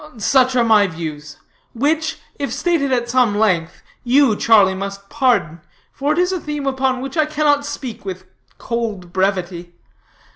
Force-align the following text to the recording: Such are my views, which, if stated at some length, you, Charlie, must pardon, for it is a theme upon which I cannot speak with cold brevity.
Such 0.17 0.55
are 0.55 0.63
my 0.63 0.87
views, 0.87 1.37
which, 1.75 2.17
if 2.39 2.51
stated 2.51 2.91
at 2.91 3.07
some 3.07 3.37
length, 3.37 3.83
you, 4.03 4.35
Charlie, 4.35 4.73
must 4.73 5.11
pardon, 5.11 5.61
for 5.91 6.11
it 6.11 6.17
is 6.17 6.31
a 6.31 6.39
theme 6.39 6.65
upon 6.65 7.01
which 7.01 7.17
I 7.17 7.27
cannot 7.27 7.67
speak 7.67 8.03
with 8.03 8.25
cold 8.57 9.13
brevity. 9.13 9.75